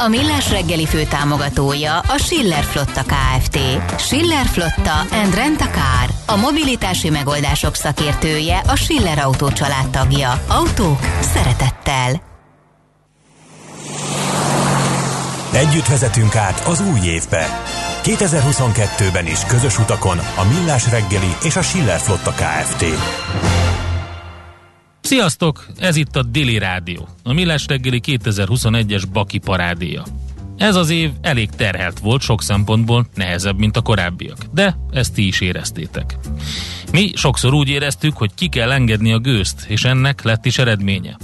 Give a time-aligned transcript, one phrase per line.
[0.00, 3.58] A Millás reggeli fő támogatója a Schiller Flotta KFT.
[4.00, 6.10] Schiller Flotta and Rent a Car.
[6.26, 9.48] A mobilitási megoldások szakértője a Schiller Autó
[9.90, 10.42] tagja.
[10.48, 12.22] Autók szeretettel.
[15.52, 17.62] Együtt vezetünk át az új évbe.
[18.04, 22.84] 2022-ben is közös utakon a Millás reggeli és a Schiller Flotta KFT.
[25.08, 25.66] Sziasztok!
[25.78, 30.04] Ez itt a Dili Rádió, a Millás reggeli 2021-es Baki parádéja.
[30.56, 35.26] Ez az év elég terhelt volt sok szempontból, nehezebb, mint a korábbiak, de ezt ti
[35.26, 36.16] is éreztétek.
[36.92, 41.16] Mi sokszor úgy éreztük, hogy ki kell engedni a gőzt, és ennek lett is eredménye.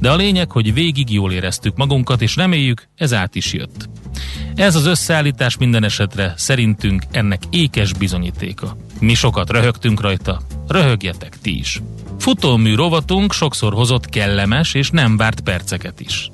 [0.00, 3.88] De a lényeg, hogy végig jól éreztük magunkat, és reméljük, ez át is jött.
[4.54, 8.76] Ez az összeállítás minden esetre szerintünk ennek ékes bizonyítéka.
[9.00, 11.82] Mi sokat röhögtünk rajta, röhögjetek ti is.
[12.18, 16.30] Futómű rovatunk sokszor hozott kellemes és nem várt perceket is.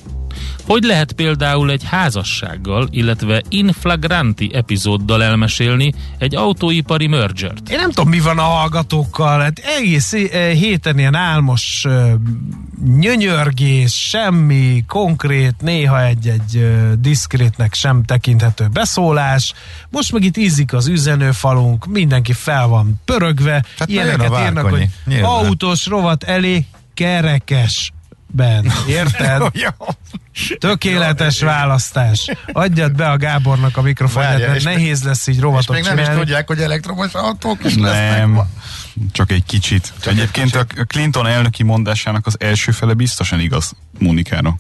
[0.67, 7.71] Hogy lehet például egy házassággal, illetve inflagranti epizóddal elmesélni egy autóipari mergert?
[7.71, 12.13] Én nem tudom, mi van a hallgatókkal, hát egész eh, héten ilyen álmos uh,
[12.99, 19.53] nyönyörgés, semmi konkrét, néha egy-egy uh, diszkrétnek sem tekinthető beszólás.
[19.91, 25.31] Most meg itt ízik az üzenőfalunk, mindenki fel van pörögve, Hát ilyeneket írnak, hogy nyilván.
[25.31, 27.93] autós rovat elé kerekes.
[28.33, 29.43] Ben, érted?
[30.59, 32.31] Tökéletes választás.
[32.53, 35.99] Adjad be a Gábornak a mikrofonját, mert és nehéz lesz így És rovatot még nem
[35.99, 38.19] is tudják, hogy elektromos autók is lesznek.
[38.19, 38.43] Nem,
[39.13, 39.93] csak egy kicsit.
[40.01, 44.59] Csak Egyébként egy a Clinton elnöki mondásának az első fele biztosan igaz Mónikára.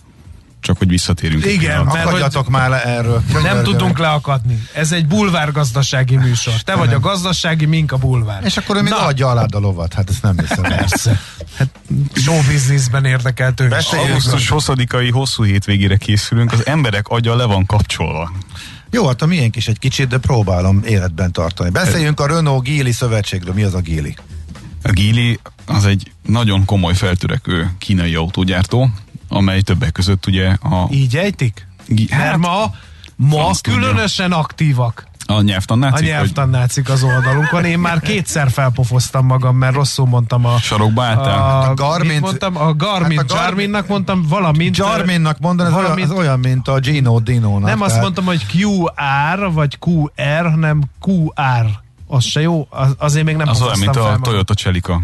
[0.61, 1.45] Csak hogy visszatérünk.
[1.45, 3.23] Igen, mert Akadjatok már le erről.
[3.33, 3.64] Nem Könyörgöm.
[3.64, 4.63] tudunk leakadni.
[4.74, 6.55] Ez egy bulvár gazdasági műsor.
[6.55, 8.45] Te vagy a gazdasági, mink a bulvár.
[8.45, 9.05] És akkor ő még Na.
[9.07, 9.95] adja alá a lovat.
[9.95, 10.63] Hát ezt nem hiszem.
[10.63, 11.20] Persze.
[11.57, 11.68] Hát
[12.14, 13.74] show businessben érdekelt ő.
[13.91, 18.33] Augusztus 20-ai hosszú hétvégére készülünk, az emberek agya le van kapcsolva.
[18.91, 21.70] Jó, hát a miénk is egy kicsit, de próbálom életben tartani.
[21.70, 23.55] Beszéljünk a Renault Gili szövetségről.
[23.55, 24.17] Mi az a Gili?
[24.83, 28.91] A Geely az egy nagyon komoly feltörekvő kínai autógyártó,
[29.28, 31.66] amely többek között ugye a, Így ejtik?
[31.86, 32.74] Gi- Mert hát, ma,
[33.16, 33.80] ma franc tudja.
[33.80, 37.64] különösen aktívak a a nyelvtannácik, hogy nyelvtannácik az oldalunkon.
[37.64, 40.58] Én már kétszer felpofoztam magam, mert rosszul mondtam a...
[40.58, 41.38] sarokba álltál?
[41.38, 42.56] A, A Garmin- mondtam?
[42.56, 44.77] A Garmin, Hát a Gar- Garminnak mondtam, valamint...
[44.77, 47.68] Jarminnak mondani, ez olyan, valamint- ez olyan, mint a Gino Dino-nak.
[47.68, 51.67] Nem azt tehát- mondtam, hogy QR vagy QR, hanem QR.
[52.06, 52.67] Az se jó?
[52.70, 54.22] Az, azért még nem Az olyan, mint a magam.
[54.22, 55.00] Toyota Celica.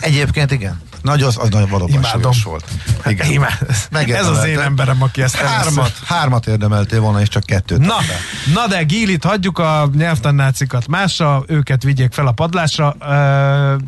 [0.00, 0.80] Egyébként igen.
[1.04, 2.32] Nagyon, az nagyon valóban Imádom.
[2.44, 2.64] volt.
[3.06, 3.30] Igen.
[3.30, 3.58] Imád.
[3.90, 7.78] Ez az én emberem, aki ezt Hármat, először- hármat érdemeltél volna, és csak kettőt.
[7.78, 7.96] Na,
[8.54, 12.96] na de Gilit hagyjuk a nyelvtannácikat másra, őket vigyék fel a padlásra.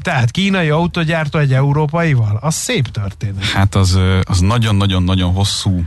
[0.03, 2.39] Tehát kínai autogyártó egy európaival?
[2.43, 3.45] Az szép történet.
[3.45, 5.85] Hát az, az nagyon-nagyon-nagyon hosszú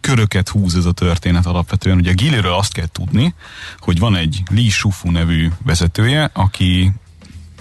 [0.00, 1.96] köröket húz ez a történet alapvetően.
[1.96, 3.34] Ugye Gilliről azt kell tudni,
[3.78, 6.92] hogy van egy Li Shufu nevű vezetője, aki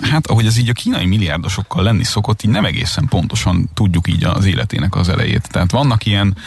[0.02, 4.24] hát ahogy ez így a kínai milliárdosokkal lenni szokott, így nem egészen pontosan tudjuk így
[4.24, 5.50] az életének az elejét.
[5.52, 6.38] Tehát vannak ilyen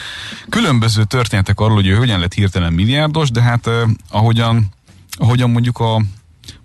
[0.49, 4.69] különböző történetek arról, hogy ő hogyan lett hirtelen milliárdos, de hát eh, ahogyan,
[5.11, 6.03] ahogyan mondjuk a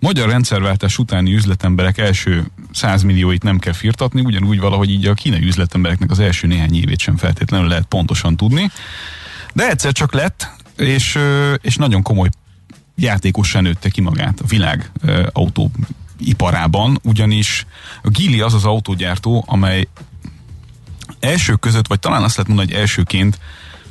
[0.00, 5.42] magyar rendszerváltás utáni üzletemberek első 100 millióit nem kell firtatni, ugyanúgy valahogy így a kínai
[5.42, 8.70] üzletembereknek az első néhány évét sem feltétlenül lehet pontosan tudni.
[9.52, 12.28] De egyszer csak lett, és, ö, és nagyon komoly
[12.96, 15.26] játékosan nőtte ki magát a világ ö,
[16.18, 17.66] autóiparában, ugyanis
[18.02, 19.88] a Gili az az autógyártó, amely
[21.20, 23.38] elsők között, vagy talán azt lehet mondani, hogy elsőként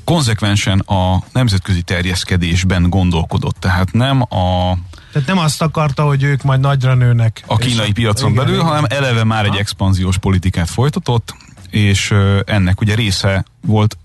[0.03, 3.55] konzekvensen a nemzetközi terjeszkedésben gondolkodott.
[3.59, 4.77] Tehát nem a,
[5.11, 7.43] Tehát nem azt akarta, hogy ők majd nagyra nőnek.
[7.45, 8.67] a kínai piacon igen, belül, igen.
[8.67, 11.35] hanem eleve már egy expanziós politikát folytatott,
[11.69, 12.13] és
[12.45, 13.97] ennek ugye része volt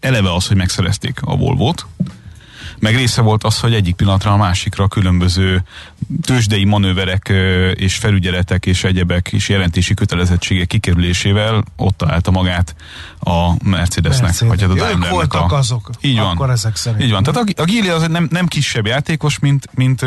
[0.00, 1.86] eleve az, hogy megszerezték a Volvo-t,
[2.82, 5.64] meg része volt az, hogy egyik pillanatra a másikra különböző
[6.22, 7.28] tőzsdei manőverek
[7.74, 12.74] és felügyeletek és egyebek és jelentési kötelezettségek kikerülésével ott találta magát
[13.18, 14.48] a Mercedesnek, Mercedes.
[14.48, 15.56] vagy hát a Daimlernek voltak a...
[15.56, 15.90] azok.
[16.00, 16.26] Így van.
[16.26, 17.02] Akkor ezek szerint.
[17.02, 17.22] Így van.
[17.22, 20.04] Tehát a, a Geely az nem, nem kisebb játékos, mint, mint,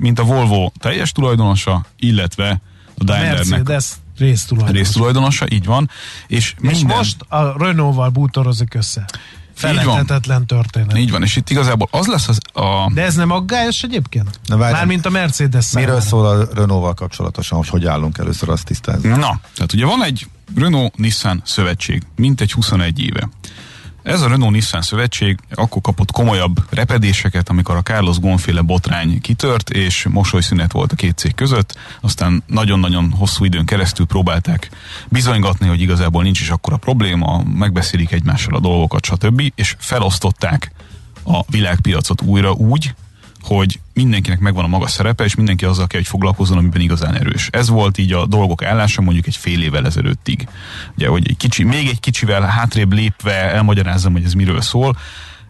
[0.00, 2.60] mint a Volvo teljes tulajdonosa, illetve
[2.98, 3.84] a Daimlernek Mercedes
[4.18, 4.76] résztulajdonos.
[4.80, 5.90] résztulajdonosa, így van.
[6.26, 9.04] És, És minden, most a Renault-val bútorozik össze.
[9.58, 10.98] Felejthetetlen történet.
[10.98, 12.90] Így van, és itt igazából az lesz az a...
[12.94, 14.40] De ez nem aggályos egyébként?
[14.46, 14.78] Na, várjál.
[14.78, 16.08] Mármint a Mercedes Miről számára.
[16.08, 19.08] szól a Renault-val kapcsolatosan, hogy hogy állunk először azt tisztázni?
[19.08, 20.26] Na, tehát ugye van egy
[20.56, 23.28] Renault-Nissan szövetség, mintegy 21 éve.
[24.08, 30.06] Ez a Renault-Nissan szövetség akkor kapott komolyabb repedéseket, amikor a Carlos Gonféle botrány kitört, és
[30.10, 31.78] mosolyszünet volt a két cég között.
[32.00, 34.70] Aztán nagyon-nagyon hosszú időn keresztül próbálták
[35.08, 39.52] bizonygatni, hogy igazából nincs is akkora probléma, megbeszélik egymással a dolgokat, stb.
[39.54, 40.72] És felosztották
[41.24, 42.94] a világpiacot újra úgy,
[43.48, 47.48] hogy mindenkinek megvan a maga szerepe, és mindenki azzal kell, hogy foglalkozzon, amiben igazán erős.
[47.52, 50.48] Ez volt így a dolgok állása mondjuk egy fél évvel ezelőttig.
[50.96, 54.96] Ugye, hogy egy kicsi, még egy kicsivel hátrébb lépve elmagyarázzam, hogy ez miről szól.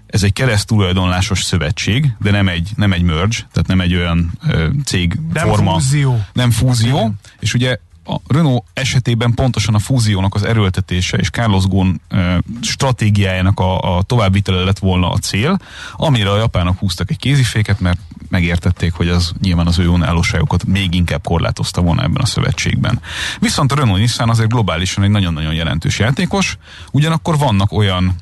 [0.07, 4.69] Ez egy keresztulajdonlásos szövetség, de nem egy, nem egy merge, tehát nem egy olyan ö,
[4.85, 5.73] cég Nem forma.
[5.73, 6.25] fúzió.
[6.33, 7.77] Nem fúzió, és ugye
[8.09, 14.03] a Renault esetében pontosan a fúziónak az erőltetése és Carlos Ghosn ö, stratégiájának a, a
[14.03, 15.59] továbbvitele lett volna a cél,
[15.97, 20.95] amire a japánok húztak egy kéziféket, mert megértették, hogy az nyilván az ő önállóságokat még
[20.95, 23.01] inkább korlátozta volna ebben a szövetségben.
[23.41, 26.59] Viszont a Renault Nissan azért globálisan egy nagyon-nagyon jelentős játékos,
[26.91, 28.15] ugyanakkor vannak olyan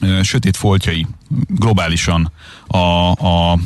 [0.00, 1.06] ö, sötét foltjai
[1.48, 2.32] globálisan
[2.66, 2.78] a,
[3.10, 3.58] a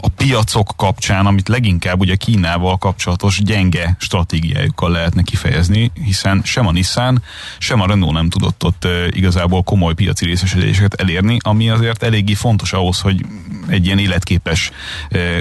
[0.00, 6.72] a piacok kapcsán, amit leginkább ugye Kínával kapcsolatos gyenge stratégiájukkal lehetne kifejezni, hiszen sem a
[6.72, 7.22] Nissan,
[7.58, 12.72] sem a Renault nem tudott ott igazából komoly piaci részesedéseket elérni, ami azért eléggé fontos
[12.72, 13.26] ahhoz, hogy
[13.68, 14.70] egy ilyen életképes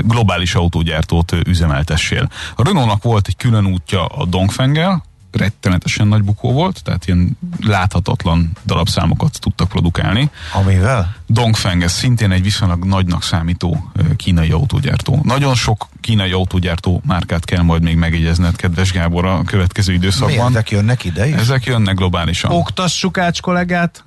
[0.02, 2.30] globális autógyártót üzemeltessél.
[2.56, 8.52] A Renaultnak volt egy külön útja a Dongfenggel, rettenetesen nagy bukó volt, tehát ilyen láthatatlan
[8.66, 10.30] darabszámokat tudtak produkálni.
[10.54, 11.16] Amivel?
[11.28, 15.20] Dongfeng, ez szintén egy viszonylag nagynak számító kínai autógyártó.
[15.24, 20.52] Nagyon sok kínai autógyártó márkát kell majd még megjegyezned, kedves Gábor, a következő időszakban.
[20.52, 21.36] ezek jönnek ide is?
[21.36, 22.52] Ezek jönnek globálisan.
[22.52, 24.04] Oktassuk Ács kollégát.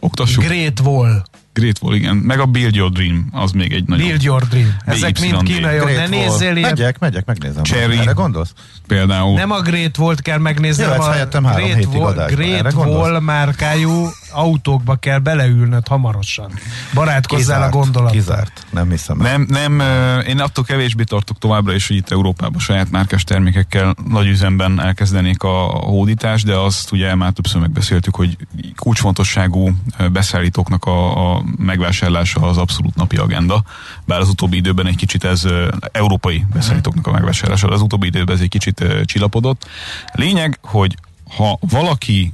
[0.00, 0.44] Oktassuk.
[0.44, 1.22] Great Wall.
[1.56, 2.16] Great Wall, igen.
[2.16, 4.06] Meg a Build Your Dream, az még egy nagyon...
[4.06, 4.76] Build Your Dream.
[4.84, 5.94] Ezek mind kínai.
[5.96, 6.68] Ne nézzél ilyen.
[6.70, 7.62] Megyek, megyek, megnézem.
[7.62, 7.98] Cherry.
[7.98, 8.52] Erre gondolsz?
[8.86, 9.34] Például.
[9.34, 12.74] Nem a Great Volt kell megnézni, Jöhetsz hanem a helyettem három Great, Wall, Great?
[12.74, 16.50] Wall márkájú autókba kell beleülnöd hamarosan.
[16.94, 18.16] Barátkozzál a gondolattal.
[18.16, 19.20] Kizárt, nem hiszem.
[19.20, 19.36] el.
[19.36, 19.80] Nem, nem,
[20.26, 25.42] én attól kevésbé tartok továbbra is, hogy itt Európában saját márkás termékekkel nagy üzemben elkezdenék
[25.42, 28.36] a hódítást, de azt ugye már többször megbeszéltük, hogy
[28.76, 29.70] kulcsfontosságú
[30.12, 33.62] beszállítóknak a, a megvásárlása az abszolút napi agenda,
[34.04, 35.44] bár az utóbbi időben egy kicsit ez
[35.92, 39.68] európai beszállítóknak a megvásárlása, az utóbbi időben ez egy kicsit csillapodott.
[40.12, 40.96] Lényeg, hogy
[41.36, 42.32] ha valaki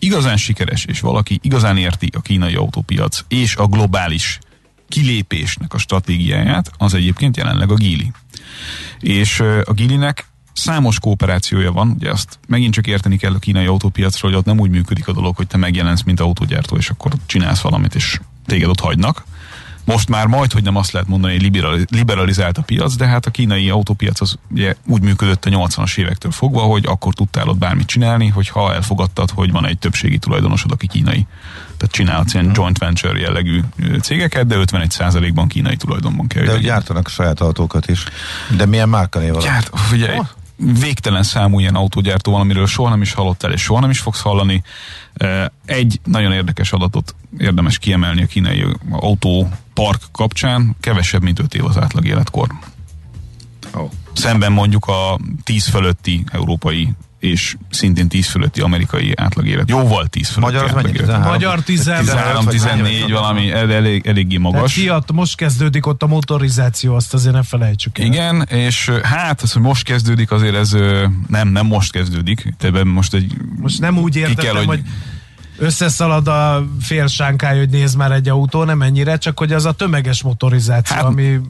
[0.00, 4.38] igazán sikeres, és valaki igazán érti a kínai autópiac és a globális
[4.88, 8.12] kilépésnek a stratégiáját, az egyébként jelenleg a Gili.
[9.00, 14.30] És a Gilinek számos kooperációja van, ugye azt megint csak érteni kell a kínai autópiacról,
[14.30, 17.60] hogy ott nem úgy működik a dolog, hogy te megjelensz, mint autógyártó, és akkor csinálsz
[17.60, 19.24] valamit, és téged ott hagynak.
[19.84, 23.26] Most már majd, hogy nem azt lehet mondani, hogy liberali- liberalizált a piac, de hát
[23.26, 27.58] a kínai autópiac az ugye úgy működött a 80-as évektől fogva, hogy akkor tudtál ott
[27.58, 31.26] bármit csinálni, hogyha elfogadtad, hogy van egy többségi tulajdonosod, aki kínai.
[31.76, 33.60] Tehát csinálhatsz ilyen joint venture jellegű
[34.00, 36.44] cégeket, de 51%-ban kínai tulajdonban kell.
[36.44, 38.04] De gyártanak saját autókat is.
[38.56, 39.44] De milyen márkanév alatt?
[39.44, 40.22] Gyárt, ugye,
[40.80, 44.20] végtelen számú ilyen autógyártó van, amiről soha nem is hallottál, és soha nem is fogsz
[44.20, 44.62] hallani.
[45.64, 51.78] Egy nagyon érdekes adatot érdemes kiemelni a kínai autópark kapcsán, kevesebb, mint 5 év az
[51.78, 52.48] átlag életkor.
[53.74, 53.90] Oh.
[54.12, 59.68] Szemben mondjuk a 10 fölötti európai és szintén 10 fölötti amerikai átlag élet.
[59.68, 60.94] Jóval 10 fölötti Magyar az átlag mennyi?
[60.96, 61.06] élet.
[61.06, 61.32] 13?
[61.32, 62.04] Magyar 13.
[62.04, 64.72] 13, 14, valami el- elég, Tehát magas.
[64.72, 68.06] fiat, most kezdődik ott a motorizáció, azt azért ne felejtsük el.
[68.06, 70.70] Igen, és hát az, hogy most kezdődik, azért ez
[71.28, 73.34] nem, nem most kezdődik, ebben most egy...
[73.56, 74.66] Most nem úgy értettem, kell, hogy...
[74.66, 74.82] hogy
[75.60, 80.22] összeszalad a félsánkály, hogy néz már egy autó, nem ennyire, csak hogy az a tömeges
[80.22, 81.40] motorizáció, Hát- ami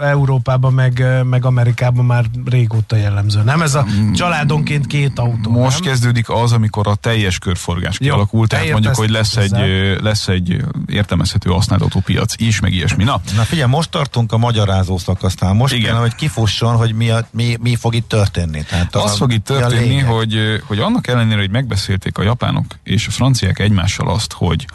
[0.00, 3.42] Európában meg, meg Amerikában már régóta jellemző.
[3.42, 5.90] Nem ez a családonként két autó, Most nem?
[5.90, 9.56] kezdődik az, amikor a teljes körforgás Jó, kialakul, tehát te mondjuk, hogy lesz egy,
[10.02, 13.04] lesz egy értelmezhető használt autópiac is, meg ilyesmi.
[13.04, 15.52] Na, Na figyelj, most tartunk a magyarázó szakasznál.
[15.52, 15.84] Most Igen.
[15.84, 16.00] Igen.
[16.00, 18.62] hogy kifusson, hogy mi, a, mi, mi fog itt történni.
[18.62, 23.06] Tehát Az fog itt a történni, hogy, hogy annak ellenére, hogy megbeszélték a japánok és
[23.06, 24.66] a franciák egymással azt, hogy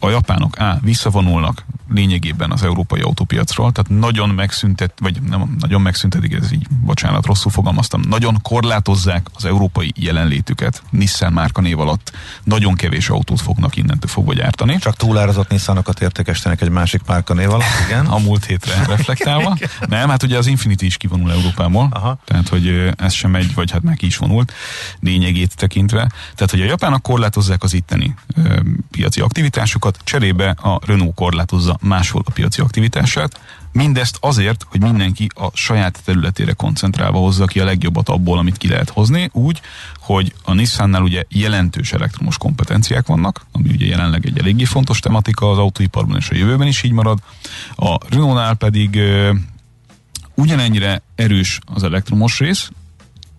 [0.00, 0.78] a japánok A.
[0.82, 7.26] visszavonulnak lényegében az európai autópiacról, tehát nagyon megszüntet, vagy nem nagyon megszüntetik, ez így, bocsánat,
[7.26, 12.12] rosszul fogalmaztam, nagyon korlátozzák az európai jelenlétüket Nissan márka név alatt.
[12.44, 14.76] Nagyon kevés autót fognak innentől fogva gyártani.
[14.78, 18.06] Csak túlárazott Nissanokat értékesítenek egy másik márka név alatt, igen.
[18.18, 19.56] A múlt hétre reflektálva.
[19.88, 22.18] Nem, hát ugye az Infinity is kivonul Európából, Aha.
[22.24, 24.52] tehát hogy ez sem megy, vagy hát ki is vonult,
[25.00, 26.10] lényegét tekintve.
[26.34, 29.20] Tehát, hogy a japánok korlátozzák az itteni ö, piaci
[29.88, 33.40] aktivitásokat, cserébe a Renault korlátozza máshol a piaci aktivitását,
[33.72, 38.68] mindezt azért, hogy mindenki a saját területére koncentrálva hozza ki a legjobbat abból, amit ki
[38.68, 39.60] lehet hozni, úgy,
[39.98, 45.50] hogy a Nissannál ugye jelentős elektromos kompetenciák vannak, ami ugye jelenleg egy eléggé fontos tematika
[45.50, 47.18] az autóiparban és a jövőben is így marad.
[47.76, 49.00] A Renault-nál pedig
[50.34, 52.70] ugyanennyire erős az elektromos rész,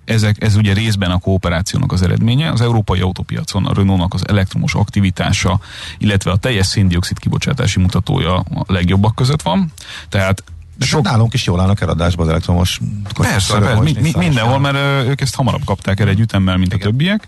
[0.09, 2.51] ezek, ez ugye részben a kooperációnak az eredménye.
[2.51, 5.59] Az európai autópiacon a Renault-nak az elektromos aktivitása,
[5.97, 9.71] illetve a teljes széndiokszid kibocsátási mutatója a legjobbak között van.
[10.09, 10.43] Tehát
[10.77, 11.03] De sok...
[11.03, 12.79] nálunk is jól állnak eladásba az elektromos
[13.17, 16.87] Persze, persze mi, mi, mindenhol, mert ők ezt hamarabb kapták el egy ütemmel, mint Igen.
[16.87, 17.27] a többiek.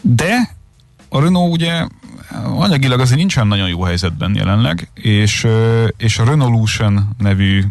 [0.00, 0.54] De
[1.08, 1.86] a Renault ugye
[2.44, 5.46] anyagilag azért nincsen nagyon jó helyzetben jelenleg, és,
[5.96, 7.62] és a Renaulution nevű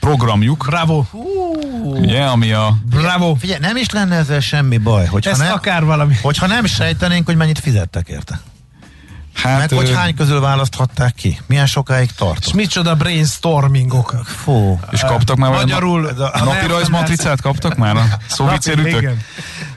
[0.00, 1.04] programjuk, Bravo!
[1.82, 3.34] Ugye, ami a Bravo!
[3.34, 6.14] Figyelj, nem is lenne ezzel semmi baj, hogyha, Ez nem, akár valami.
[6.22, 8.40] hogyha nem sejtenénk, hogy mennyit fizettek érte.
[9.34, 11.38] hát, Meg hogy hány közül választhatták ki?
[11.46, 12.52] Milyen sokáig És tartott?
[12.54, 14.22] micsoda brainstormingok.
[14.44, 14.80] Fú.
[14.90, 19.00] és kaptak már Magyarul a a napi rajzmatricát kaptak már a szóvicérűtök?
[19.00, 19.20] Igen.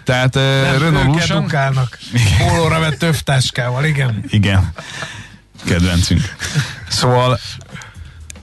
[0.03, 0.41] Tehát uh,
[0.79, 1.97] Renaulution, edukálnak.
[2.37, 4.23] Pólóra vett tövtáskával, igen.
[4.27, 4.71] igen,
[5.65, 6.35] kedvencünk.
[6.87, 7.39] Szóval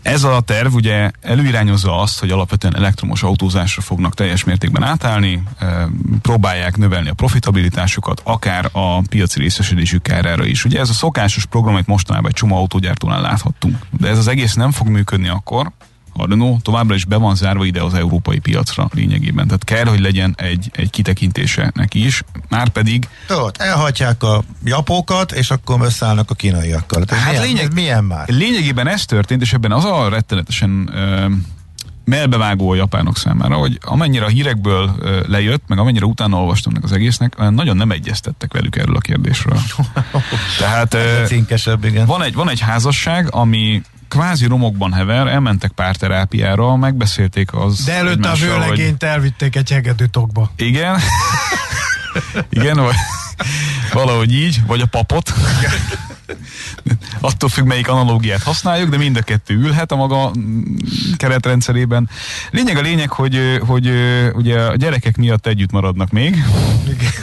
[0.03, 5.43] ez a terv ugye előirányozza azt, hogy alapvetően elektromos autózásra fognak teljes mértékben átállni,
[6.23, 10.65] próbálják növelni a profitabilitásukat, akár a piaci részesedésük kárára is.
[10.65, 13.79] Ugye ez a szokásos program, amit mostanában egy csomó autógyártónál láthattunk.
[13.91, 15.73] De ez az egész nem fog működni akkor,
[16.13, 19.47] a Renault továbbra is be van zárva ide az európai piacra lényegében.
[19.47, 25.33] Tehát kell, hogy legyen egy, egy kitekintése neki is, már pedig Tudod, elhagyják a japókat,
[25.33, 27.05] és akkor összeállnak a kínaiakkal.
[27.05, 28.29] Tehát Hát milyen, lényeg- milyen már?
[28.29, 31.27] Lényegében ez történt, és ebben az a rettenetesen ö,
[32.05, 34.95] melbevágó a japánok számára, hogy amennyire a hírekből
[35.29, 39.59] lejött, meg amennyire utána olvastam meg az egésznek, nagyon nem egyeztettek velük erről a kérdésről.
[40.59, 42.07] Tehát Cinkesebb, igen.
[42.07, 48.29] van egy, van egy házasság, ami kvázi romokban hever, elmentek párterápiára, megbeszélték az De előtte
[48.29, 50.51] a egymással, hogy- vőlegényt elvitték egy hegedűtokba.
[50.57, 50.99] Igen.
[52.51, 52.95] Igen, vagy
[53.93, 55.33] valahogy így, vagy a papot.
[57.21, 60.31] Attól függ, melyik analógiát használjuk, de mind a kettő ülhet a maga
[61.17, 62.09] keretrendszerében.
[62.51, 63.91] Lényeg a lényeg, hogy, hogy
[64.35, 66.45] ugye a gyerekek miatt együtt maradnak még.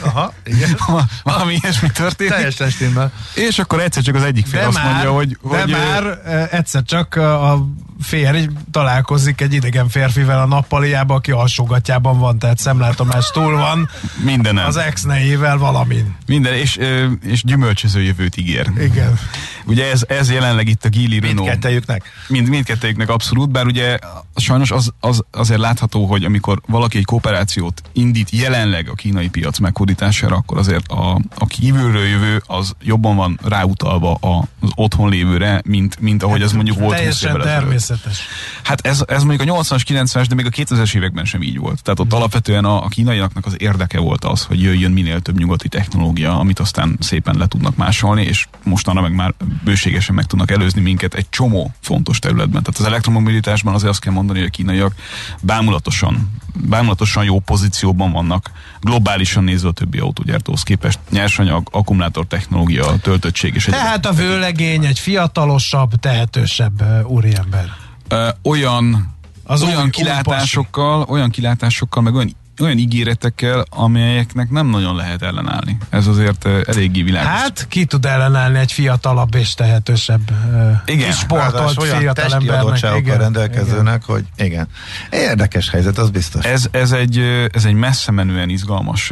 [0.02, 0.78] Aha, igen.
[1.22, 2.32] Valami ilyesmi történik.
[2.32, 3.12] Teljesen stimmel.
[3.34, 5.38] És akkor egyszer csak az egyik fél De azt már, mondja, hogy...
[5.50, 7.66] de hogy már eh, egyszer csak eh, a
[8.00, 13.88] férj találkozik egy idegen férfivel a nappaliába, aki alsógatjában van, tehát szemlátomás túl van,
[14.24, 14.66] Mindenem.
[14.66, 16.16] az ex nejével valamin.
[16.26, 18.70] Minden, és, ö, és gyümölcsöző jövőt ígér.
[18.78, 19.18] Igen.
[19.68, 21.38] Ugye ez, ez jelenleg itt a Gili Renault.
[21.38, 22.02] Mindkettejüknek.
[22.28, 23.98] Mind, mindkettőjüknek abszolút, bár ugye
[24.36, 29.58] sajnos az, az, azért látható, hogy amikor valaki egy kooperációt indít jelenleg a kínai piac
[29.58, 36.00] meghódítására, akkor azért a, a kívülről jövő az jobban van ráutalva az otthon lévőre, mint,
[36.00, 38.20] mint ahogy ez mondjuk volt 20 Teljesen természetes.
[38.62, 41.82] Hát ez, ez mondjuk a 80-as, 90-es, de még a 2000-es években sem így volt.
[41.82, 45.68] Tehát ott alapvetően a, a kínaiaknak az érdeke volt az, hogy jöjjön minél több nyugati
[45.68, 49.34] technológia, amit aztán szépen le tudnak másolni, és mostanra meg már
[49.64, 52.62] bőségesen meg tudnak előzni minket egy csomó fontos területben.
[52.62, 54.94] Tehát az elektromobilitásban azért azt kell mondani, hogy a kínaiak
[55.42, 58.50] bámulatosan, bámulatosan jó pozícióban vannak,
[58.80, 60.98] globálisan nézve a többi autógyártóhoz képest.
[61.10, 63.64] Nyersanyag, akkumulátor technológia, töltöttség és.
[63.64, 67.70] Tehát a vőlegény egy fiatalosabb, tehetősebb eh, úriember.
[68.08, 75.22] Ö, olyan Az olyan kilátásokkal, olyan kilátásokkal, meg olyan, olyan ígéretekkel, amelyeknek nem nagyon lehet
[75.22, 75.76] ellenállni.
[75.90, 77.30] Ez azért ö, eléggé világos.
[77.30, 81.12] Hát ki tud ellenállni egy fiatalabb és tehetősebb eh, Igen.
[81.12, 82.64] sportolt testi fiatalembernek.
[82.64, 84.68] adottságokkal rendelkezőnek, hogy igen.
[85.10, 86.44] Érdekes helyzet, az biztos.
[86.44, 89.10] Ez, ez, egy, ö, ez egy messze menően izgalmas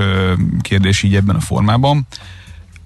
[0.61, 2.07] kérdés így ebben a formában.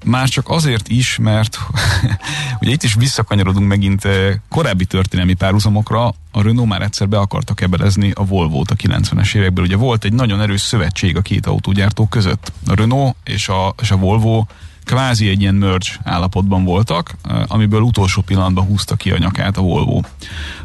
[0.04, 1.58] Már csak azért is, mert
[2.60, 7.54] ugye itt is visszakanyarodunk megint ö, korábbi történelmi párhuzamokra, a Renault már egyszer be akarta
[7.54, 9.64] kebelezni a Volvo-t a 90-es évekből.
[9.64, 12.52] Ugye volt egy nagyon erős szövetség a két autógyártó között.
[12.66, 14.44] A Renault és a, és a Volvo
[14.90, 17.14] kvázi egy ilyen merge állapotban voltak,
[17.46, 20.00] amiből utolsó pillanatban húzta ki a nyakát a Volvo.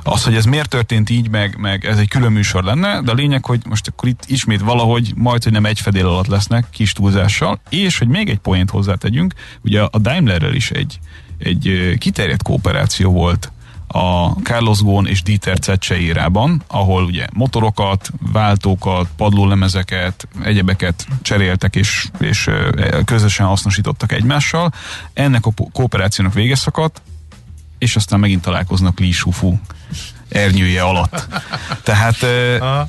[0.03, 3.15] Az, hogy ez miért történt így, meg, meg ez egy külön műsor lenne, de a
[3.15, 6.93] lényeg, hogy most akkor itt ismét valahogy majd, hogy nem egy fedél alatt lesznek, kis
[6.93, 10.99] túlzással, és hogy még egy poént hozzátegyünk, ugye a Daimlerrel is egy
[11.37, 13.51] egy kiterjedt kooperáció volt
[13.87, 22.07] a Carlos Ghosn és Dieter Zetsche érában, ahol ugye motorokat, váltókat, padlólemezeket, egyebeket cseréltek és,
[22.19, 22.49] és
[23.05, 24.71] közösen hasznosítottak egymással.
[25.13, 27.01] Ennek a kooperációnak vége szakadt,
[27.77, 29.57] és aztán megint találkoznak Lee Shufu
[30.29, 31.27] ernyője alatt.
[31.83, 32.25] Tehát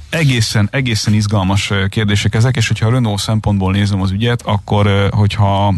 [0.08, 5.74] egészen, egészen izgalmas kérdések ezek, és hogyha a Renault szempontból nézem az ügyet, akkor hogyha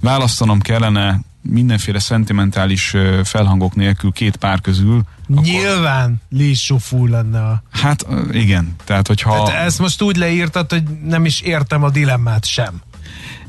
[0.00, 7.62] választanom kellene mindenféle szentimentális felhangok nélkül két pár közül, Nyilván Lee Shufu lenne a...
[7.70, 9.34] hát igen, tehát hogyha...
[9.34, 12.82] Hát ezt most úgy leírtad, hogy nem is értem a dilemmát sem.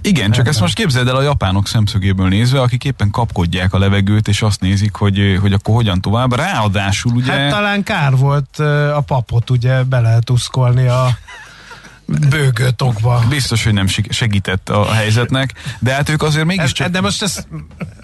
[0.01, 4.27] Igen, csak ezt most képzeld el a japánok szemszögéből nézve, akik éppen kapkodják a levegőt,
[4.27, 6.35] és azt nézik, hogy, hogy akkor hogyan tovább.
[6.35, 7.31] Ráadásul ugye...
[7.31, 8.59] Hát talán kár volt
[8.95, 11.17] a papot ugye beletuszkolni a
[12.07, 13.23] bőgőtokba.
[13.29, 16.87] Biztos, hogy nem seg- segített a helyzetnek, de hát ők azért mégiscsak...
[16.87, 17.47] de most ezt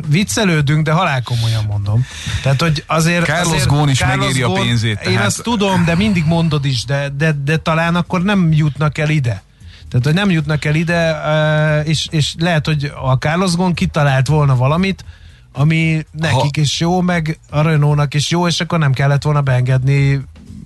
[0.08, 2.06] viccelődünk, de halál komolyan mondom.
[2.44, 3.26] Tehát, hogy azért...
[3.26, 6.26] Carlos azért Ghosn is Carlos megéri a Ghosn- pénzét, Én tehát- azt tudom, de mindig
[6.26, 9.44] mondod is, de, de, de talán akkor nem jutnak el ide.
[9.90, 14.28] Tehát, hogy nem jutnak el ide, ö, és, és lehet, hogy a Carlos Ghosn kitalált
[14.28, 15.06] volna valamit,
[15.54, 20.22] ami nekik is jó, meg a Renault-nak is jó, és akkor nem kellett volna beengedni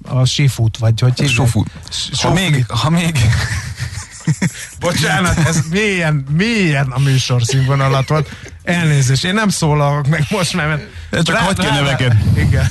[0.07, 1.35] a Sifut, vagy hogy hívják?
[1.35, 1.63] Sofu.
[2.21, 3.17] Ha még, ha még,
[4.79, 8.29] Bocsánat, ez mélyen, mélyen a műsor színvonalat volt.
[8.63, 10.83] Elnézést, én nem szólalok meg most mert...
[11.09, 12.15] Ez csak hagyd ki a neveket.
[12.37, 12.67] Igen.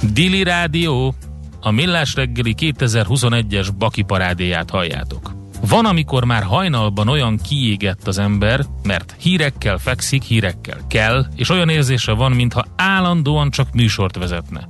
[0.00, 1.14] Dili Rádió,
[1.60, 5.39] a Millás reggeli 2021-es Baki parádéját halljátok.
[5.70, 11.68] Van, amikor már hajnalban olyan kiégett az ember, mert hírekkel fekszik, hírekkel kell, és olyan
[11.68, 14.68] érzése van, mintha állandóan csak műsort vezetne.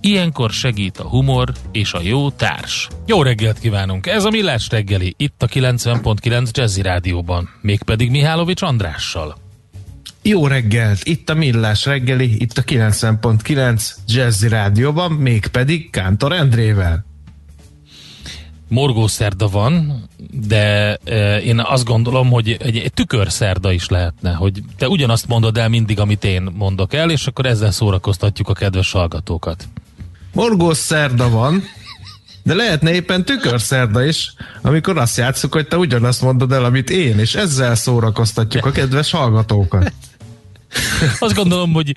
[0.00, 2.88] Ilyenkor segít a humor és a jó társ.
[3.06, 4.06] Jó reggelt kívánunk!
[4.06, 9.36] Ez a Millás reggeli, itt a 90.9 Jazzy Rádióban, mégpedig Mihálovics Andrással.
[10.22, 11.00] Jó reggelt!
[11.04, 17.15] Itt a Millás reggeli, itt a 90.9 Jazzy Rádióban, mégpedig Kántor Endrével.
[18.68, 20.04] Morgószerda van,
[20.48, 25.58] de e, én azt gondolom, hogy egy, egy tükörszerda is lehetne, hogy te ugyanazt mondod
[25.58, 29.68] el mindig, amit én mondok el, és akkor ezzel szórakoztatjuk a kedves hallgatókat.
[30.32, 31.62] Morgós szerda van,
[32.42, 37.18] de lehetne éppen tükörszerda is, amikor azt játszuk, hogy te ugyanazt mondod el, amit én,
[37.18, 39.92] és ezzel szórakoztatjuk a kedves hallgatókat.
[41.18, 41.96] Azt gondolom, hogy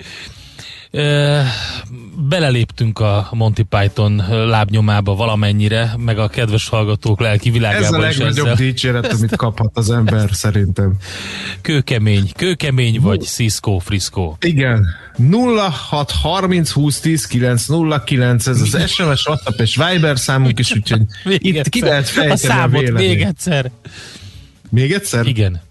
[2.30, 8.46] beleléptünk a Monty Python lábnyomába valamennyire, meg a kedves hallgatók lelki Ez a világába legnagyobb
[8.46, 8.56] ezzel.
[8.56, 10.94] dicséret, amit kaphat az ember szerintem.
[11.62, 14.36] Kőkemény, kőkemény vagy Cisco Frisco.
[14.42, 14.86] Igen.
[15.90, 21.02] 06 30 20 10 909 ez az SMS, WhatsApp és Viber számunk is, úgyhogy
[21.40, 23.10] itt ki lehet a fejteni a, számot véleményt.
[23.16, 23.72] még egyszer.
[24.70, 25.26] Még egyszer?
[25.26, 25.62] Igen.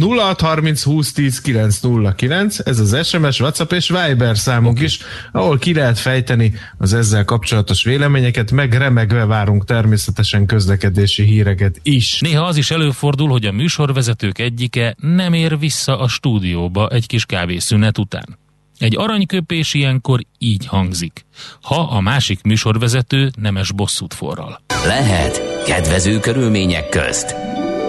[0.00, 4.84] 06 30 20 10 909, ez az SMS, WhatsApp és Viber számunk okay.
[4.84, 4.98] is,
[5.32, 12.20] ahol ki lehet fejteni az ezzel kapcsolatos véleményeket, meg remegve várunk természetesen közlekedési híreket is.
[12.20, 17.26] Néha az is előfordul, hogy a műsorvezetők egyike nem ér vissza a stúdióba egy kis
[17.26, 18.38] kávészünet után.
[18.78, 21.24] Egy aranyköpés ilyenkor így hangzik,
[21.62, 24.60] ha a másik műsorvezető nemes bosszút forral.
[24.84, 27.34] Lehet kedvező körülmények közt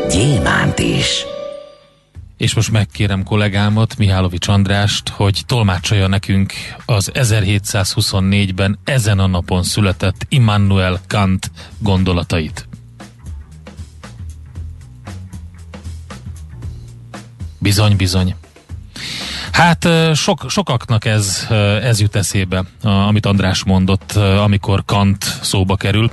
[0.10, 1.26] gyémánt is.
[2.40, 6.54] És most megkérem kollégámat, Mihálovics Andrást, hogy tolmácsolja nekünk
[6.86, 12.68] az 1724-ben ezen a napon született Immanuel Kant gondolatait.
[17.58, 18.36] Bizony, bizony.
[19.52, 21.46] Hát sok, sokaknak ez,
[21.82, 26.10] ez jut eszébe, amit András mondott, amikor Kant szóba kerül.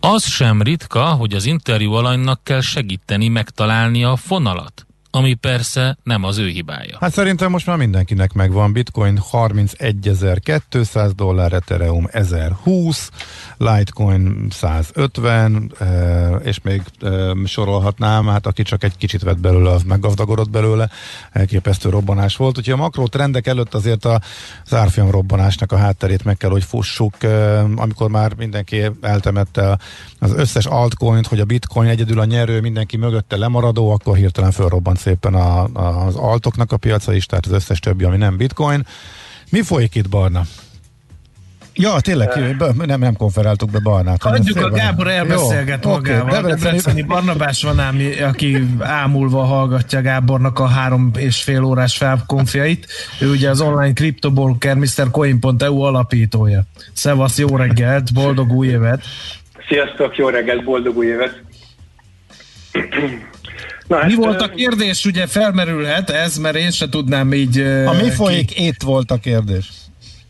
[0.00, 6.24] Az sem ritka, hogy az interjú alanynak kell segíteni megtalálni a fonalat, ami persze nem
[6.24, 6.96] az ő hibája.
[7.00, 8.72] Hát szerintem most már mindenkinek megvan.
[8.72, 13.10] Bitcoin 31.200 dollár, Ethereum 1020,
[13.56, 15.86] Litecoin 150, eh,
[16.42, 20.90] és még eh, sorolhatnám, hát aki csak egy kicsit vett belőle, az meggazdagodott belőle,
[21.32, 22.58] elképesztő robbanás volt.
[22.58, 27.22] Úgyhogy a makró trendek előtt azért az árfolyam robbanásnak a hátterét meg kell, hogy fussuk,
[27.22, 29.78] eh, amikor már mindenki eltemette
[30.18, 34.98] az összes altcoint, hogy a bitcoin egyedül a nyerő, mindenki mögötte lemaradó, akkor hirtelen fölrobbant
[35.06, 38.86] szépen a, a, az altoknak a piaca is, tehát az összes többi, ami nem bitcoin.
[39.50, 40.42] Mi folyik itt, Barna?
[41.74, 44.22] Ja, tényleg, be- nem, nem konferáltuk be Barnát.
[44.22, 46.38] Hagyjuk a Gábor elbeszélget Jó, magával.
[46.38, 52.86] Okay, Debreceni- Barnabás van ám, aki ámulva hallgatja Gábornak a három és fél órás felkonfjait.
[53.20, 55.10] Ő ugye az online kriptobroker Mr.
[55.10, 56.62] Coin.eu alapítója.
[56.92, 59.02] Szevasz, jó reggelt, boldog új évet!
[59.68, 61.44] Sziasztok, jó reggelt, boldog új évet!
[63.86, 65.04] Na, Mi volt a kérdés?
[65.04, 67.58] Ugye felmerülhet ez, mert én se tudnám így...
[67.60, 68.66] A mi folyik ki...
[68.66, 69.68] itt volt a kérdés.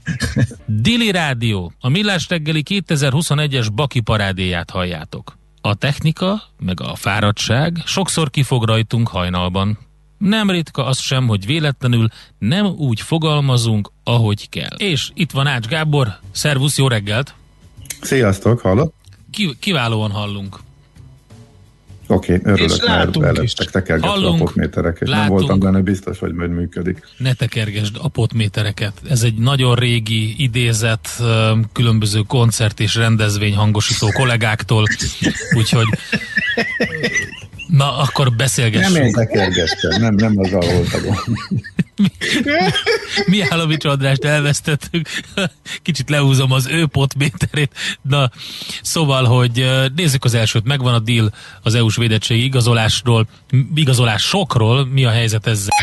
[0.67, 5.39] Dili Rádió, a Millás reggeli 2021-es Baki parádéját halljátok.
[5.61, 9.79] A technika, meg a fáradtság sokszor kifog rajtunk hajnalban.
[10.19, 14.77] Nem ritka az sem, hogy véletlenül nem úgy fogalmazunk, ahogy kell.
[14.77, 17.35] És itt van Ács Gábor, szervusz, jó reggelt!
[18.01, 18.95] Sziasztok, hallott?
[19.61, 20.59] kiválóan hallunk.
[22.09, 26.33] Oké, okay, örülök, mert elettek tekergetve a potméterek, és látunk, nem voltam benne biztos, hogy
[26.33, 27.01] majd működik.
[27.17, 28.93] Ne tekergesd a potmétereket.
[29.09, 31.09] Ez egy nagyon régi idézet
[31.73, 34.85] különböző koncert és rendezvény hangosító kollégáktól,
[35.57, 35.87] úgyhogy
[37.67, 38.95] Na, akkor beszélgessünk.
[38.95, 41.19] Nem én tekergettem, nem, nem az a volt a gond.
[43.27, 45.09] Mihálovics Andrást elvesztettük.
[45.83, 47.73] Kicsit lehúzom az ő potméterét.
[48.03, 48.31] Na,
[48.83, 50.65] szóval, hogy nézzük az elsőt.
[50.65, 53.27] Megvan a deal az EU-s védettségi igazolásról,
[53.75, 54.87] igazolás sokról.
[54.87, 55.75] Mi a helyzet ezzel?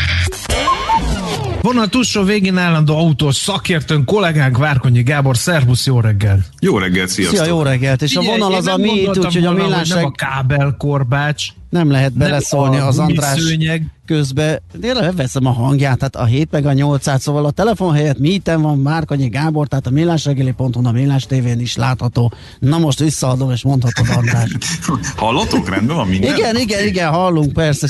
[1.62, 6.46] Vonal túlsó végén állandó autós szakértőn, kollégánk Várkonyi Gábor, szervusz, jó reggel!
[6.60, 7.38] Jó reggelt, sziasztok!
[7.38, 8.02] Szia, jó reggelt!
[8.02, 9.90] És Figyelj, a vonal az a mi, úgyhogy a millás...
[9.90, 13.86] Nem a kábelkorbács, nem lehet beleszólni az András szőnyeg.
[14.14, 14.62] Közbe.
[14.82, 18.62] Én veszem a hangját, tehát a 7 meg a 800, szóval a telefon helyett míten
[18.62, 22.34] van Márkanyi Gábor, tehát a millásregeli.hu, a Millás tévén is látható.
[22.60, 24.52] Na most visszaadom, és mondhatod András.
[25.16, 25.70] Hallotok?
[25.70, 26.36] Rendben van minden?
[26.36, 27.88] Igen, igen, igen, hallunk, persze.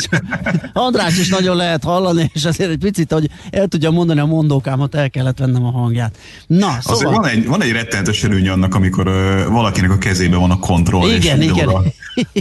[0.74, 4.96] András is nagyon lehet hallani, és azért egy picit, hogy el tudja mondani a mondókámat,
[4.96, 6.18] el kellett vennem a hangját.
[6.48, 7.14] Na, szóval...
[7.14, 11.10] van egy, van egy rettenetes előny annak, amikor uh, valakinek a kezében van a kontroll,
[11.10, 11.70] igen, és igen.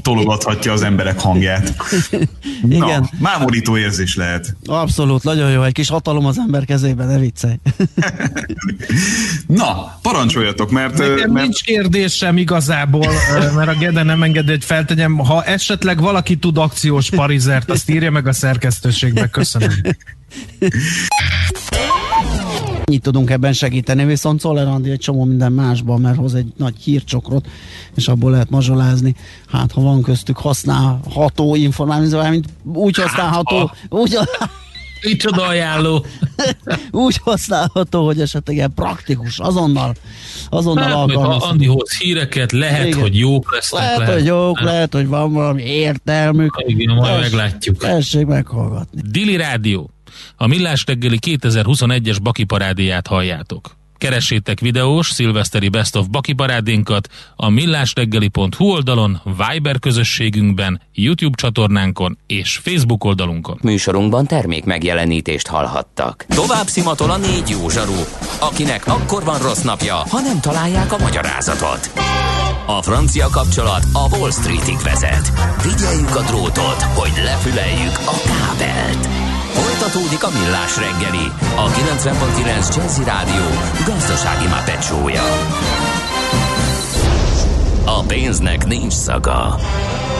[0.03, 1.75] tologathatja az emberek hangját hangját.
[2.62, 3.11] Na, Igen.
[3.18, 4.56] Mámorító érzés lehet.
[4.66, 5.62] Abszolút, nagyon jó.
[5.62, 7.54] Egy kis hatalom az ember kezében, ne viccelj.
[9.46, 10.98] Na, parancsoljatok, mert...
[10.98, 11.46] Nekem mert...
[11.46, 13.12] nincs kérdésem igazából,
[13.54, 15.18] mert a Gede nem engedi, hogy feltegyem.
[15.18, 19.28] Ha esetleg valaki tud akciós parizert, azt írja meg a szerkesztőségbe.
[19.28, 19.72] Köszönöm.
[22.85, 26.75] Ennyit tudunk ebben segíteni, viszont Szoller Andi egy csomó minden másban, mert hoz egy nagy
[26.77, 27.47] hírcsokrot,
[27.95, 29.14] és abból lehet mazsolázni.
[29.49, 34.18] Hát, ha van köztük használható információ, mint úgy használható, hát, úgy,
[35.03, 36.05] Micsoda ajánló.
[36.90, 39.95] Úgy használható, hogy esetleg ilyen praktikus, azonnal,
[40.49, 41.45] azonnal hát, alkalmazható.
[41.45, 43.01] Ha Andi hoz híreket, lehet, Igen.
[43.01, 43.81] hogy jók lesznek.
[43.81, 44.66] Lehet, lehet, hogy jók, hát.
[44.66, 46.62] lehet, hogy van valami értelmük.
[46.66, 47.77] Igen, majd meglátjuk.
[47.77, 49.01] Tessék meghallgatni.
[49.11, 49.90] Dili Rádió.
[50.37, 53.81] A Millás reggeli 2021-es Baki parádéját halljátok.
[54.03, 62.61] Keressétek videós, szilveszteri Best of Baki parádénkat a millásreggeli.hu oldalon, Viber közösségünkben, YouTube csatornánkon és
[62.62, 63.59] Facebook oldalunkon.
[63.62, 66.25] Műsorunkban termék megjelenítést hallhattak.
[66.29, 68.03] Tovább szimatol a négy jó zsaru,
[68.40, 71.90] akinek akkor van rossz napja, ha nem találják a magyarázatot.
[72.66, 75.27] A francia kapcsolat a Wall Streetig vezet.
[75.59, 79.32] Figyeljük a drótot, hogy lefüleljük a kábelt.
[79.52, 83.44] Folytatódik a millás reggeli, a 90.9 Jazzy Rádió
[83.86, 85.22] gazdasági mapetsója.
[87.84, 89.58] A pénznek nincs szaga,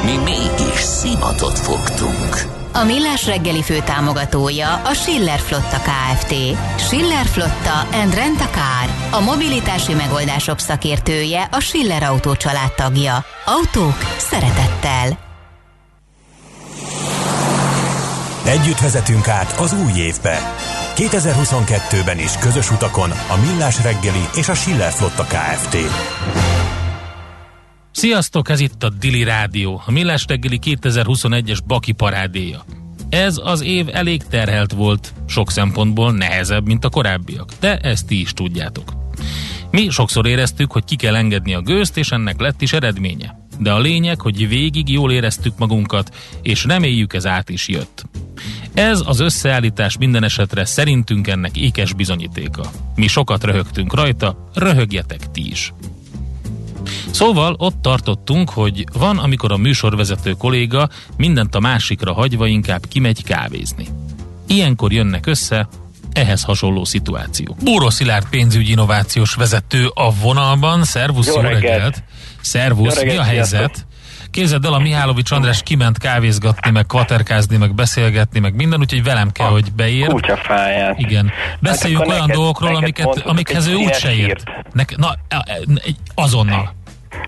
[0.05, 2.61] mi mégis szimatot fogtunk.
[2.75, 6.35] A Millás reggeli fő támogatója a Schiller Flotta KFT.
[6.77, 9.21] Schiller Flotta and Rent a Car.
[9.21, 12.37] A mobilitási megoldások szakértője a Schiller Autó
[12.77, 13.25] tagja.
[13.45, 15.32] Autók szeretettel.
[18.47, 20.39] Együtt vezetünk át az új évbe.
[20.97, 25.77] 2022-ben is közös utakon a Millás reggeli és a Schiller Flotta Kft.
[27.91, 32.65] Sziasztok, ez itt a Dili Rádió, a Millás reggeli 2021-es Baki parádéja.
[33.09, 38.21] Ez az év elég terhelt volt, sok szempontból nehezebb, mint a korábbiak, de ezt ti
[38.21, 38.93] is tudjátok.
[39.71, 43.42] Mi sokszor éreztük, hogy ki kell engedni a gőzt, és ennek lett is eredménye.
[43.63, 48.05] De a lényeg, hogy végig jól éreztük magunkat, és reméljük ez át is jött.
[48.75, 52.71] Ez az összeállítás minden esetre szerintünk ennek ékes bizonyítéka.
[52.95, 55.73] Mi sokat röhögtünk rajta, röhögjetek ti is.
[57.11, 63.25] Szóval ott tartottunk, hogy van, amikor a műsorvezető kolléga mindent a másikra hagyva inkább kimegy
[63.25, 63.87] kávézni.
[64.47, 65.69] Ilyenkor jönnek össze
[66.13, 67.57] ehhez hasonló szituáció.
[67.65, 70.85] Bóró Szilárd pénzügyi innovációs vezető a vonalban.
[70.85, 71.63] Szervusz, jó, jó reggelt!
[71.63, 72.03] reggelt.
[72.41, 73.61] Szervusz, jó reggelt, mi a helyzet?
[73.61, 73.91] Sziasztok.
[74.33, 79.33] Képzeld el, a Mihálovics András kiment kávézgatni, meg kvaterkázni, meg beszélgetni, meg minden, úgyhogy velem
[79.33, 80.07] kell, hogy beér.
[80.07, 80.99] Kutyafáját.
[80.99, 81.31] Igen.
[81.61, 84.43] Beszéljünk hát olyan neked, dolgokról, amiket, amikhez ő úgy se ért.
[84.73, 85.59] Nek, na, e, e,
[86.15, 86.75] azonnal.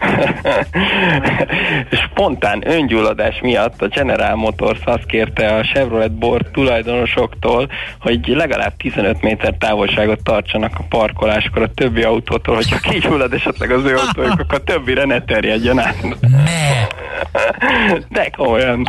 [2.04, 7.68] Spontán öngyulladás miatt a General Motors azt kérte a Chevrolet Board tulajdonosoktól,
[8.00, 13.84] hogy legalább 15 méter távolságot tartsanak a parkoláskor a többi autótól, hogyha kigyullad esetleg az
[13.84, 16.02] ő autójuk, akkor a többire ne terjedjen át.
[16.20, 16.86] Ne!
[18.08, 18.88] De komolyan.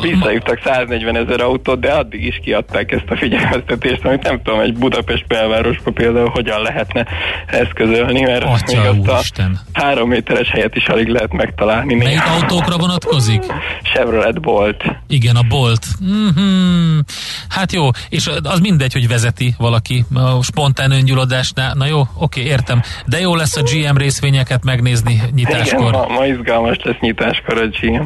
[0.00, 4.74] Visszajutottak 140 ezer autót, de addig is kiadták ezt a figyelmeztetést, amit nem tudom, egy
[4.74, 7.06] Budapest belvárosban például hogyan lehetne
[7.46, 11.94] eszközölni, mert Atya még azt a három méteres helyet is alig lehet megtalálni.
[11.94, 12.34] Melyik néha.
[12.34, 13.42] autókra vonatkozik?
[13.82, 14.84] Chevrolet Bolt.
[15.08, 15.86] Igen, a Bolt.
[16.04, 16.98] Mm-hmm.
[17.48, 21.74] Hát jó, és az mindegy, hogy vezeti valaki a spontán öngyulladásnál.
[21.74, 22.82] Na jó, oké, értem.
[23.06, 25.88] De jó lesz a GM részvényeket megnézni nyitáskor.
[25.88, 28.02] Igen, ma, ma izgalmas lesz nyitáskor a GM.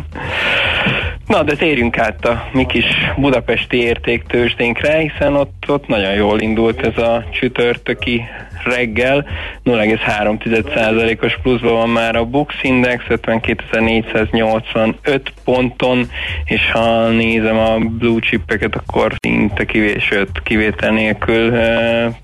[1.26, 2.84] Na, de térjünk át a mi kis
[3.16, 8.24] budapesti értéktősdénkre, hiszen ott, ott nagyon jól indult ez a csütörtöki
[8.64, 9.26] reggel,
[9.64, 16.06] 0,3%-os pluszban van már a Bux Index, 52.485 ponton,
[16.44, 21.52] és ha nézem a blue chipeket, akkor szinte kivét, sőt, kivétel nélkül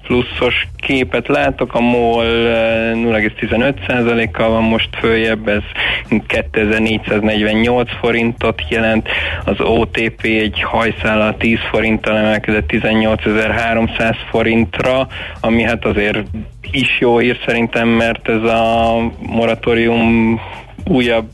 [0.02, 2.26] pluszos képet látok, a MOL
[2.94, 5.62] 0,15%-kal van most följebb, ez
[6.26, 9.08] 2448 forintot jelent,
[9.44, 15.06] az OTP egy hajszállal 10 forinttal emelkedett 18300 forintra,
[15.40, 16.18] ami hát azért
[16.70, 20.40] is jó ír szerintem, mert ez a moratórium
[20.84, 21.30] újabb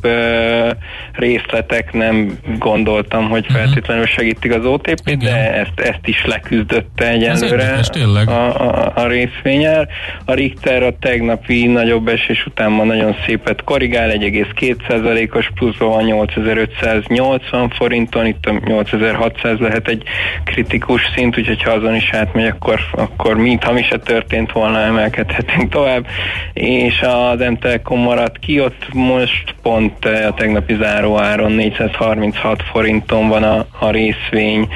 [1.13, 3.55] részletek nem gondoltam, hogy mhm.
[3.55, 7.81] feltétlenül segítik az OTP, de ezt, ezt is leküzdötte egyelőre
[8.27, 9.89] a, a, a részvényár.
[10.25, 17.71] A Richter a tegnapi nagyobb esés után ma nagyon szépet korrigál, 1,2%-os pluszban van 8580
[17.71, 20.03] forinton, itt a 8600 lehet egy
[20.45, 25.73] kritikus szint, úgyhogy ha azon is átmegy, akkor, akkor mintha mi se történt volna, emelkedhetünk
[25.73, 26.07] tovább.
[26.53, 33.29] És az M-Telekom maradt ki, ott most most pont eh, a tegnapi záróáron 436 forinton
[33.29, 34.69] van a, a részvény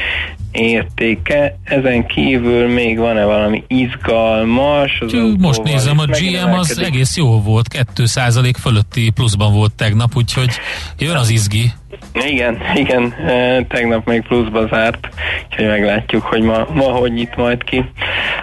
[0.53, 1.59] értéke.
[1.65, 5.01] Ezen kívül még van-e valami izgalmas?
[5.01, 7.67] Az Tű, most nézem, a GM az egész jó volt,
[7.97, 10.51] 2% fölötti pluszban volt tegnap, úgyhogy
[10.99, 11.73] jön az izgi.
[12.13, 15.09] Igen, igen, eh, tegnap még pluszba zárt,
[15.51, 17.85] úgyhogy meglátjuk, hogy ma, ma hogy nyit majd ki.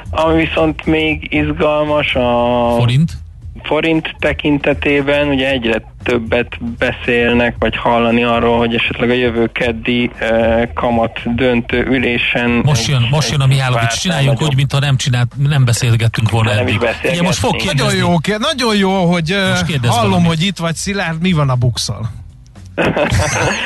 [0.10, 2.75] Ami viszont még izgalmas a...
[2.78, 3.23] Forint?
[3.65, 10.69] forint tekintetében ugye egyre többet beszélnek, vagy hallani arról, hogy esetleg a jövő keddi eh,
[10.73, 12.49] kamat döntő ülésen...
[12.49, 16.67] Most jön, most jön a Mihálovics, csináljunk úgy, mintha nem csinált, nem beszélgettünk volna nem
[16.67, 16.79] eddig.
[17.03, 20.27] Igen, most fog Nagyon jó, nagyon jó, hogy uh, hallom, valamit.
[20.27, 22.24] hogy itt vagy Szilárd, mi van a bukszal?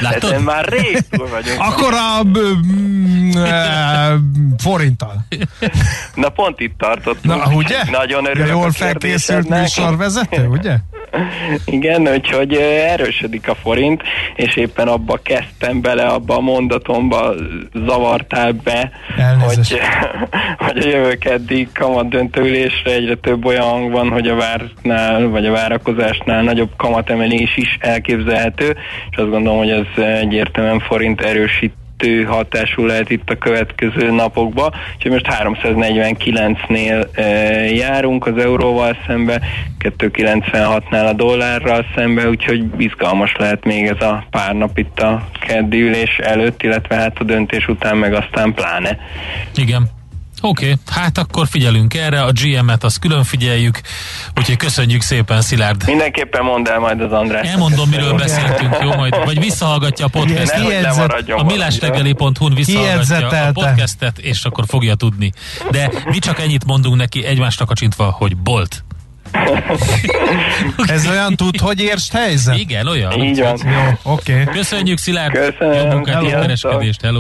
[0.02, 0.24] Látod?
[0.24, 1.60] Ezen már rég vagyunk.
[1.60, 4.18] Akkor a mm, e,
[4.58, 5.26] forinttal.
[6.16, 7.46] Na pont itt tartottunk.
[7.46, 7.78] Na, ugye?
[7.92, 10.76] Nagyon örülök ja, Jól felkészült műsorvezető, ugye?
[11.66, 14.04] Igen, úgyhogy erősödik a forint,
[14.36, 17.34] és éppen abba kezdtem bele, abba a mondatomba
[17.74, 18.92] zavartál be,
[19.40, 19.80] hogy,
[20.66, 25.46] hogy a jövő keddi kamat döntőülésre egyre több olyan hang van, hogy a várnál, vagy
[25.46, 28.76] a várakozásnál nagyobb kamatemelés is elképzelhető,
[29.12, 31.74] és azt gondolom, hogy ez egyértelműen forint erősít
[32.28, 37.24] hatású lehet itt a következő napokban, úgyhogy most 349-nél e,
[37.66, 39.42] járunk az euróval szembe,
[39.80, 45.82] 296-nál a dollárral szembe, úgyhogy izgalmas lehet még ez a pár nap itt a keddi
[45.82, 48.98] ülés előtt, illetve hát a döntés után meg aztán pláne.
[49.56, 49.98] Igen.
[50.42, 53.82] Oké, okay, hát akkor figyelünk erre, a GM-et azt külön figyeljük,
[54.38, 55.86] úgyhogy köszönjük szépen, Szilárd.
[55.86, 57.48] Mindenképpen mondd el majd az András.
[57.48, 61.30] Elmondom, miről beszéltünk, jó majd, vagy visszahallgatja a podcastet.
[61.30, 65.32] A millástegeli.hu-n visszahallgatja a podcastet, és akkor fogja tudni.
[65.72, 68.84] De mi csak ennyit mondunk neki egymásra kacsintva, hogy bolt.
[70.96, 72.58] Ez olyan tud, hogy érst helyzet?
[72.58, 73.22] Igen, olyan.
[73.22, 73.60] Így van.
[73.66, 74.42] Jó, oké.
[74.42, 74.54] Okay.
[74.54, 75.34] Köszönjük, Szilárd.
[75.34, 75.74] Köszönöm.
[75.74, 77.02] Jó munkát, kereskedést.
[77.02, 77.18] Hello.